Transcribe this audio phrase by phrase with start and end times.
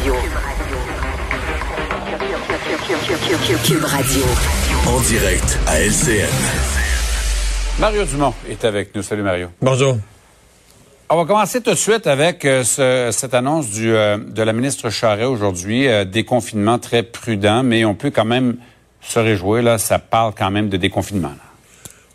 [0.00, 0.14] Radio.
[3.64, 4.22] Cube Radio.
[4.88, 6.26] En direct à LCN.
[7.78, 9.02] Mario Dumont est avec nous.
[9.02, 9.48] Salut Mario.
[9.60, 9.98] Bonjour.
[11.10, 14.54] On va commencer tout de suite avec euh, ce- cette annonce du, euh, de la
[14.54, 15.86] ministre Charret aujourd'hui.
[15.86, 18.56] Euh, déconfinement très prudent, mais on peut quand même
[19.02, 19.62] se réjouir.
[19.62, 21.28] Là, ça parle quand même de déconfinement.
[21.28, 21.49] là.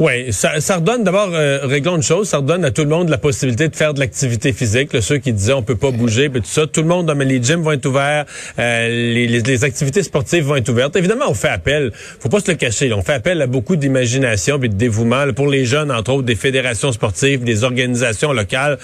[0.00, 3.08] Oui, ça, ça redonne d'abord, euh, réglons une chose, ça redonne à tout le monde
[3.10, 4.92] la possibilité de faire de l'activité physique.
[4.92, 7.24] là, ceux qui disaient on peut pas bouger, puis tout ça, tout le monde, mais
[7.24, 8.24] les gyms vont être ouverts,
[8.58, 10.96] euh, les, les- les activités sportives vont être ouvertes.
[10.96, 13.76] Évidemment, on fait appel, faut pas se le cacher, là, on fait appel à beaucoup
[13.76, 18.32] d'imagination et de dévouement là, pour les jeunes, entre autres des fédérations sportives, des organisations
[18.32, 18.78] locales,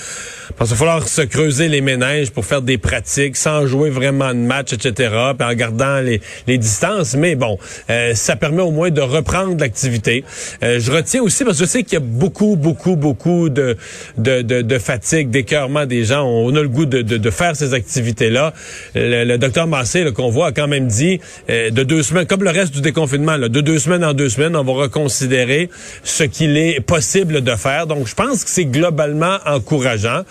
[0.56, 4.28] parce qu'il va falloir se creuser les méninges pour faire des pratiques sans jouer vraiment
[4.32, 7.16] de match, etc., puis en gardant les, les distances.
[7.16, 7.58] Mais bon,
[7.90, 10.22] euh, ça permet au moins de reprendre l'activité.
[10.62, 10.78] Euh,
[11.20, 13.76] aussi, parce que je sais qu'il y a beaucoup, beaucoup, beaucoup de,
[14.18, 16.24] de, de, fatigue, d'écœurement des gens.
[16.24, 18.52] On a le goût de, de, faire ces activités-là.
[18.94, 22.26] Le, le docteur Massé, là, qu'on voit, a quand même dit, euh, de deux semaines,
[22.26, 25.70] comme le reste du déconfinement, là, de deux semaines en deux semaines, on va reconsidérer
[26.04, 27.86] ce qu'il est possible de faire.
[27.86, 30.22] Donc, je pense que c'est globalement encourageant.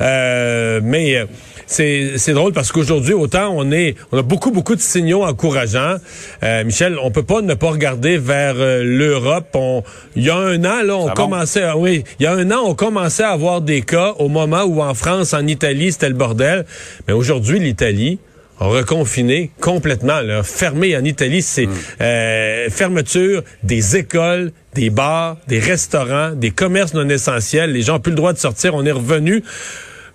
[0.00, 1.16] Euh, mais...
[1.16, 1.24] euh,
[1.68, 5.96] c'est drôle parce qu'aujourd'hui, autant on est, on a beaucoup, beaucoup de signaux encourageants.
[6.44, 9.48] Euh, Michel, on peut pas ne pas regarder vers l'Europe.
[9.54, 9.82] On-
[10.16, 12.50] Il y a un an, là, on Ça commençait, à- oui, il y a un
[12.50, 16.08] an, on commençait à avoir des cas au moment où en France, en Italie, c'était
[16.08, 16.64] le bordel.
[17.06, 18.18] Mais aujourd'hui, l'Italie,
[18.58, 21.68] a reconfiné complètement, là, fermé en Italie, c'est
[22.00, 27.72] euh, fermeture des écoles, des bars, des restaurants, des commerces non essentiels.
[27.72, 28.74] Les gens n'ont plus le droit de sortir.
[28.74, 29.44] On est revenu.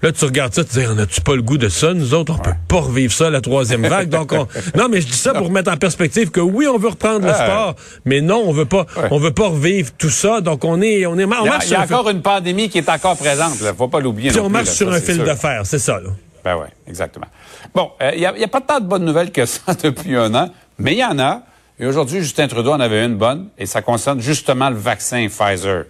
[0.01, 1.93] Là, tu regardes ça, tu dis, on a-tu pas le goût de ça?
[1.93, 4.09] Nous autres, on peut pas revivre ça, la troisième vague.
[4.09, 4.47] Donc, on...
[4.77, 7.27] non, mais je dis ça pour mettre en perspective que oui, on veut reprendre le
[7.31, 7.33] Ouais.
[7.35, 9.07] sport, mais non, on veut pas, Ouais.
[9.11, 10.41] on veut pas revivre tout ça.
[10.41, 12.21] Donc, on est, on est, on Il y a, marche y a fil- encore une
[12.21, 13.61] pandémie qui est encore présente.
[13.61, 13.73] Là.
[13.75, 14.31] Faut pas l'oublier.
[14.31, 14.71] puis on plus, marche là.
[14.73, 15.23] sur Ça, un fil sûr.
[15.25, 16.09] de fer, c'est ça, là.
[16.43, 17.27] Ben oui, exactement.
[17.75, 19.61] Bon, euh, il n'y a, il y a pas tant de bonnes nouvelles que ça
[19.83, 20.49] depuis un an,
[20.79, 21.41] mais il y en a.
[21.79, 25.85] Et aujourd'hui, Justin Trudeau en avait une bonne, et ça concerne justement le vaccin Pfizer.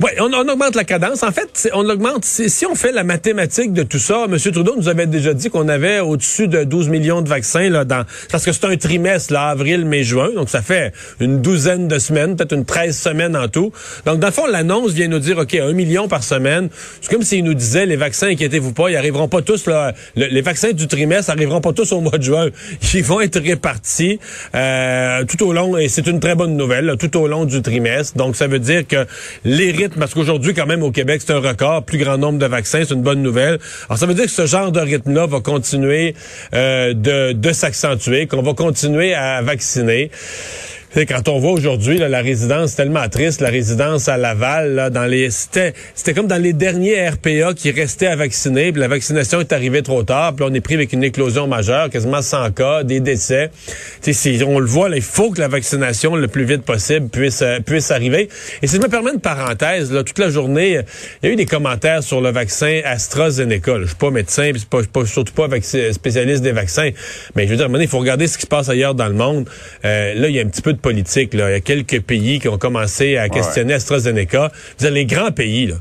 [0.00, 1.22] Oui, on, on augmente la cadence.
[1.22, 2.24] En fait, on augmente.
[2.24, 4.36] Si, on fait la mathématique de tout ça, M.
[4.38, 8.04] Trudeau nous avait déjà dit qu'on avait au-dessus de 12 millions de vaccins là, dans
[8.30, 10.30] parce que c'est un trimestre, là, avril, mai, juin.
[10.34, 13.72] Donc ça fait une douzaine de semaines, peut-être une 13 semaines en tout.
[14.06, 16.68] Donc dans le fond, l'annonce vient nous dire OK, un million par semaine.
[17.00, 19.92] C'est comme s'il nous disait les vaccins, inquiétez-vous pas, ils arriveront pas tous là.
[20.16, 22.48] Le- les vaccins du trimestre arriveront pas tous au mois de juin.
[22.94, 24.18] Ils vont être répartis
[24.54, 27.62] euh, tout au long, et c'est une très bonne nouvelle, là, tout au long du
[27.62, 28.16] trimestre.
[28.16, 29.06] Donc ça veut dire que
[29.44, 32.46] les rythmes, parce qu'aujourd'hui, quand même, au Québec, c'est un record, plus grand nombre de
[32.46, 33.58] vaccins, c'est une bonne nouvelle.
[33.88, 36.14] Alors, ça veut dire que ce genre de rythme-là va continuer
[36.54, 40.10] euh, de s'accentuer, qu'on va continuer à vacciner.
[40.94, 45.06] Sais, Quand on voit aujourd'hui la résidence tellement triste, la résidence à Laval, là, dans
[45.06, 49.40] les c'était c'était comme dans les derniers RPA qui restaient à vacciner, puis la vaccination
[49.40, 52.84] est arrivée trop tard, puis on est pris avec une éclosion majeure, quasiment 100 cas,
[52.84, 53.50] des décès.
[54.02, 57.40] C'est- on le voit, là, il faut que la vaccination le plus vite possible puisse
[57.40, 58.28] euh, puisse arriver.
[58.60, 60.78] Et si je me permets une parenthèse, là, toute la journée,
[61.22, 63.80] il y a eu des commentaires sur le vaccin AstraZeneca.
[63.80, 65.48] Je suis pas médecin, puis pas, pas- surtout pas
[65.92, 66.90] spécialiste des vaccins,
[67.34, 69.48] mais je veux dire, il faut regarder ce qui se passe ailleurs dans le monde.
[69.86, 71.32] Euh, là, il y a un petit peu de politique.
[71.34, 71.50] Là.
[71.50, 74.52] Il y a quelques pays qui ont commencé à questionner AstraZeneca.
[74.78, 75.76] Vous avez les grands pays, là.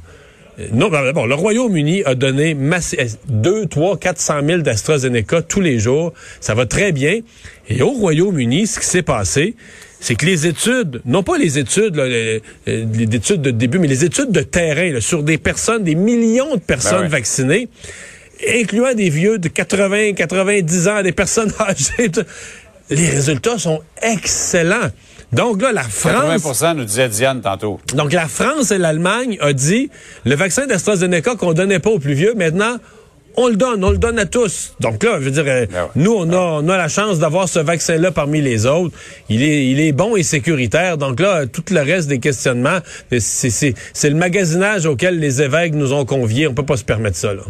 [0.74, 5.62] Non, ben, bon, le Royaume-Uni a donné massi- euh, 2, 3, 400 000 d'AstraZeneca tous
[5.62, 6.14] les jours.
[6.40, 7.22] Ça va très bien.
[7.70, 9.56] Et au Royaume-Uni, ce qui s'est passé,
[10.00, 14.04] c'est que les études, non pas les études, là, les, études de début, mais les
[14.04, 17.08] études de terrain là, sur des personnes, des millions de personnes Ben ouais.
[17.10, 17.70] vaccinées,
[18.48, 22.12] incluant des vieux de 80, 90 ans, des personnes âgées,
[22.91, 24.90] les résultats sont excellents.
[25.31, 26.41] Donc là, la France...
[26.44, 27.79] 80 nous disait Diane tantôt.
[27.94, 29.90] Donc, la France et l'Allemagne ont dit,
[30.25, 32.78] le vaccin d'AstraZeneca qu'on donnait pas aux plus vieux, maintenant,
[33.38, 34.75] on le donne, on le donne à tous.
[34.81, 35.90] Donc là, je veux dire, euh, Ben ouais.
[35.96, 38.94] nous, on a, on a la chance d'avoir ce vaccin-là parmi les autres.
[39.29, 40.97] Il est, il est bon et sécuritaire.
[40.97, 42.79] Donc là, tout le reste des questionnements,
[43.09, 46.47] c'est, c'est, c'est le magasinage auquel les évêques nous ont conviés.
[46.47, 47.44] On peut pas se permettre ça, là.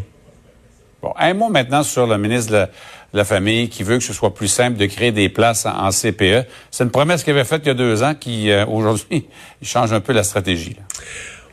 [1.02, 2.66] Bon, un mot maintenant sur le ministre de
[3.14, 6.46] la, Famille qui veut que ce soit plus simple de créer des places en, CPE.
[6.70, 9.26] C'est une promesse qu'il avait faite il y a deux ans qui, euh, aujourd'hui,
[9.62, 10.76] change un peu la stratégie.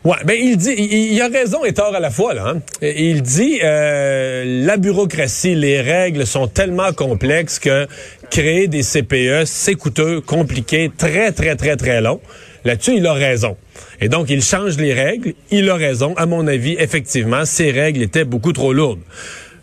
[0.04, 2.54] Ouais, ben il dit, a raison et tort à la fois là.
[2.54, 2.60] hein.
[2.82, 7.88] Il dit euh, la bureaucratie, les règles sont tellement complexes que
[8.30, 12.20] créer des CPE c'est coûteux, compliqué, très très très très long.
[12.64, 13.56] Là-dessus, il a raison.
[14.00, 15.34] Et donc, il change les règles.
[15.50, 16.14] Il a raison.
[16.16, 19.00] À mon avis, effectivement, ces règles étaient beaucoup trop lourdes.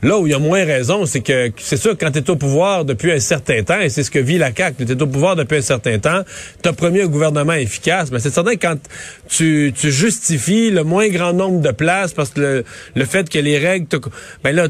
[0.03, 2.35] Là où il y a moins raison, c'est que c'est sûr quand tu es au
[2.35, 5.07] pouvoir depuis un certain temps, et c'est ce que vit la CAQ, tu es au
[5.07, 6.21] pouvoir depuis un certain temps,
[6.61, 8.77] tu as promis un gouvernement efficace, mais c'est certain que quand
[9.27, 12.65] tu, tu justifies le moins grand nombre de places parce que le,
[12.95, 13.87] le fait que les règles,
[14.43, 14.67] ben là,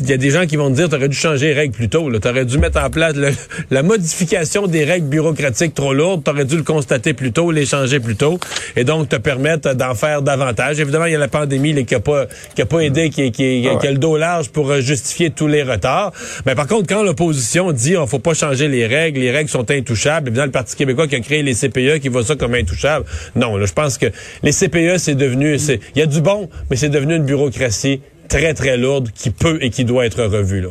[0.00, 1.88] il y a des gens qui vont te dire, t'aurais dû changer les règles plus
[1.88, 2.10] tôt.
[2.18, 3.30] T'aurais dû mettre en place le-
[3.70, 6.22] la modification des règles bureaucratiques trop lourdes.
[6.22, 8.38] T'aurais dû le constater plus tôt, les changer plus tôt,
[8.76, 10.78] et donc te permettre d'en faire davantage.
[10.80, 13.32] Évidemment, il y a la pandémie là, qui a pas qui a pas aidé, qui,
[13.32, 16.12] qui, qui a le dos large pour euh, justifier tous les retards.
[16.44, 19.70] Mais par contre, quand l'opposition dit, on faut pas changer les règles, les règles sont
[19.70, 20.28] intouchables.
[20.28, 23.06] Évidemment, le Parti québécois qui a créé les CPE, qui voit ça comme intouchable.
[23.34, 24.06] Non, là, je pense que
[24.42, 28.54] les CPE, c'est devenu, il y a du bon, mais c'est devenu une bureaucratie très,
[28.54, 30.68] très lourde qui peut et qui doit être revue, là.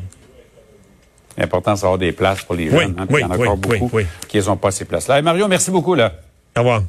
[1.37, 2.95] L'important, c'est d'avoir des places pour les Oui, jeunes.
[2.97, 4.05] hein, oui, il y en a oui, encore oui, beaucoup oui.
[4.29, 5.17] qui n'ont pas ces places-là.
[5.17, 5.93] Hey, Mario, merci beaucoup.
[5.93, 6.13] Là.
[6.55, 6.83] Au revoir.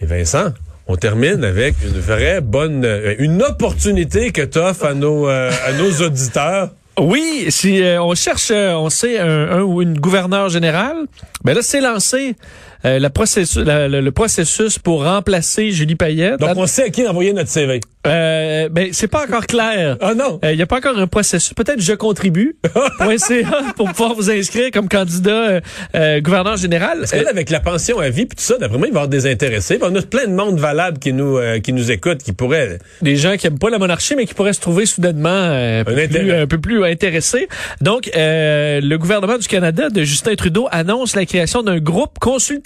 [0.00, 0.52] Et Vincent,
[0.86, 5.50] on termine avec une vraie bonne, euh, une opportunité que tu offres à nos, euh,
[5.66, 6.70] à nos auditeurs.
[6.98, 10.96] Oui, si euh, on cherche, euh, on sait, un, un ou une gouverneur générale,
[11.44, 12.36] ben là, c'est lancé
[12.84, 16.40] euh, la processus, la- le, le processus pour remplacer Julie Payette.
[16.40, 17.80] Donc, on sait à qui envoyer notre CV.
[18.06, 19.96] Euh, ben, c'est pas encore clair.
[20.00, 20.38] Ah non!
[20.44, 21.52] Il n'y a pas encore un processus.
[21.54, 22.56] Peut-être je contribue.
[23.76, 25.60] pour pouvoir vous inscrire comme candidat euh,
[25.94, 26.98] euh, gouverneur général.
[27.00, 29.00] Parce que là, avec la pension à vie puis tout ça, d'après moi, il va
[29.00, 29.78] y avoir des intéressés.
[29.78, 32.78] Puis On a plein de monde valable qui nous, euh, qui nous écoute, qui pourrait...
[33.02, 35.84] des gens qui aiment pas la monarchie, mais qui pourraient se trouver soudainement euh, un,
[35.84, 37.48] peu Un plus, un peu plus intéressés.
[37.80, 42.65] Donc, euh, le gouvernement du Canada de Justin Trudeau annonce la création d'un groupe consultatif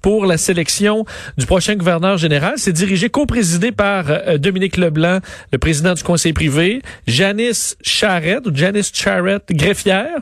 [0.00, 1.04] pour la sélection
[1.36, 2.54] du prochain gouverneur général.
[2.56, 5.18] C'est dirigé, co-présidé par euh, Dominique Leblanc,
[5.52, 10.20] le président du conseil privé, Janice Charette, Janice Charette, greffière,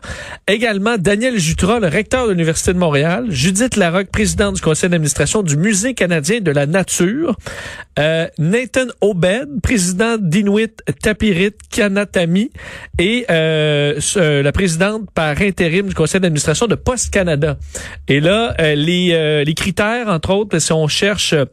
[0.49, 5.43] également Daniel Jutras, le recteur de l'Université de Montréal, Judith Larocque, présidente du conseil d'administration
[5.43, 7.37] du Musée canadien de la nature,
[7.99, 12.51] euh, Nathan Obed, président d'Inuit Tapirit Kanatami
[12.99, 17.57] et euh, la présidente par intérim du conseil d'administration de Post Canada.
[18.09, 18.75] Et là, euh,
[19.09, 21.45] les, euh, les critères, entre autres, si on cherche euh,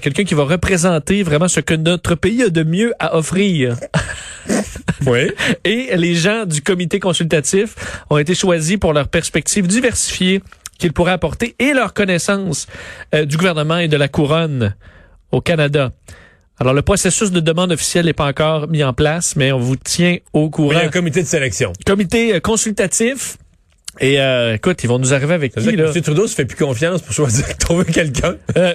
[0.00, 3.76] quelqu'un qui va représenter vraiment ce que notre pays a de mieux à offrir.
[5.06, 5.30] Oui.
[5.64, 7.74] Et les gens du comité consultatif
[8.10, 10.42] ont été choisis pour leur perspective diversifiée
[10.78, 12.66] qu'ils pourraient apporter et leur connaissance
[13.14, 14.74] euh, du gouvernement et de la couronne
[15.32, 15.92] au Canada.
[16.58, 19.76] Alors, le processus de demande officielle n'est pas encore mis en place, mais on vous
[19.76, 20.76] tient au Il y courant.
[20.78, 21.72] a un comité de sélection.
[21.86, 23.36] Comité euh, consultatif.
[24.00, 25.90] Et euh, écoute, ils vont nous arriver avec Ça qui, là?
[25.90, 26.02] que M.
[26.02, 28.36] Trudeau se fait plus confiance pour choisir, trouver quelqu'un.
[28.56, 28.74] Euh,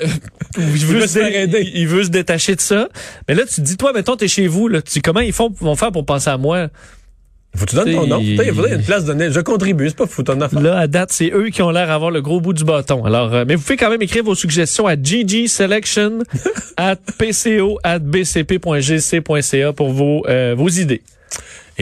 [0.57, 1.69] il, veut se aider.
[1.73, 2.89] il veut se détacher de ça.
[3.27, 5.53] Mais là, tu te dis, toi, mettons, t'es chez vous, là, tu comment ils font,
[5.59, 6.69] vont faire pour penser à moi?
[7.55, 8.19] Faut que tu donnes ton nom.
[8.21, 9.29] Il- faudrait une place donnée.
[9.29, 10.61] Je contribue, c'est pas fou ton affaire.
[10.61, 13.03] Là, à date, c'est eux qui ont l'air d'avoir le gros bout du bâton.
[13.03, 16.19] Alors, euh, mais vous pouvez quand même écrire vos suggestions à ggselection
[16.77, 21.01] at pco at bcp.gc.ca pour vos, euh, vos idées.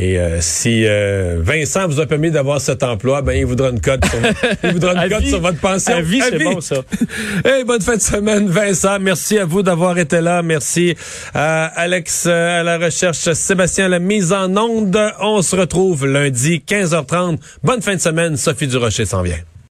[0.02, 3.82] Et euh, si euh, Vincent vous a permis d'avoir cet emploi, ben il voudra une
[3.82, 4.20] cote sur,
[4.64, 5.94] il une cote sur votre pension.
[5.94, 6.78] À vie, c'est bon, ça.
[7.46, 8.98] Hey, bonne fin de semaine, Vincent.
[9.02, 10.42] Merci à vous d'avoir été là.
[10.42, 10.96] Merci
[11.34, 14.98] à Alex euh, à la recherche, Sébastien à la mise en onde.
[15.20, 17.38] On se retrouve lundi 15h30.
[17.62, 18.38] Bonne fin de semaine.
[18.38, 19.40] Sophie Durocher s'en vient.